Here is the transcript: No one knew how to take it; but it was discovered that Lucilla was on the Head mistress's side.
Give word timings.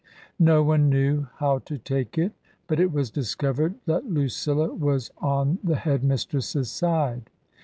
No 0.39 0.63
one 0.63 0.89
knew 0.89 1.27
how 1.35 1.59
to 1.59 1.77
take 1.77 2.17
it; 2.17 2.31
but 2.65 2.79
it 2.79 2.91
was 2.91 3.11
discovered 3.11 3.75
that 3.85 4.09
Lucilla 4.11 4.73
was 4.73 5.11
on 5.19 5.59
the 5.63 5.75
Head 5.75 6.03
mistress's 6.03 6.71
side. 6.71 7.29